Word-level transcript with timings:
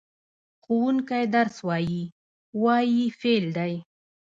ښوونکی 0.63 1.23
درس 1.35 1.57
وايي– 1.67 2.01
"وايي" 2.63 3.05
فعل 3.19 3.45
دی. 3.57 3.73